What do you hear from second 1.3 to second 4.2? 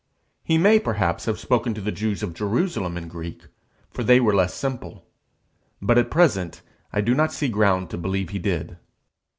spoken to the Jews of Jerusalem in Greek, for they